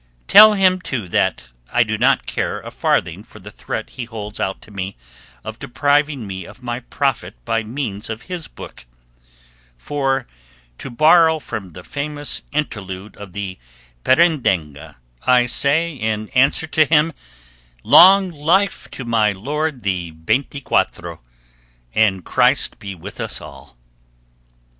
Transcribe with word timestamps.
Tell 0.25 0.55
him, 0.55 0.81
too, 0.81 1.07
that 1.09 1.49
I 1.71 1.83
do 1.83 1.95
not 1.95 2.25
care 2.25 2.59
a 2.59 2.71
farthing 2.71 3.21
for 3.23 3.37
the 3.39 3.51
threat 3.51 3.91
he 3.91 4.05
holds 4.05 4.39
out 4.39 4.59
to 4.63 4.71
me 4.71 4.97
of 5.43 5.59
depriving 5.59 6.25
me 6.25 6.43
of 6.43 6.63
my 6.63 6.79
profit 6.79 7.35
by 7.45 7.61
means 7.61 8.09
of 8.09 8.23
his 8.23 8.47
book; 8.47 8.87
for, 9.77 10.25
to 10.79 10.89
borrow 10.89 11.37
from 11.37 11.69
the 11.73 11.83
famous 11.83 12.41
interlude 12.51 13.15
of 13.17 13.33
"The 13.33 13.59
Perendenga," 14.03 14.95
I 15.27 15.45
say 15.45 15.93
in 15.93 16.29
answer 16.29 16.65
to 16.65 16.85
him, 16.85 17.13
"Long 17.83 18.31
life 18.31 18.89
to 18.89 19.05
my 19.05 19.31
lord 19.33 19.83
the 19.83 20.13
Veintiquatro, 20.15 21.19
and 21.93 22.25
Christ 22.25 22.79
be 22.79 22.95
with 22.95 23.19
us 23.19 23.39
all." 23.39 23.77